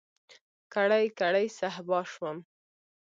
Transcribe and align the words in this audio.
کړۍ، 0.73 1.05
کړۍ 1.19 1.47
صهبا 1.59 1.99
شوم 2.11 2.37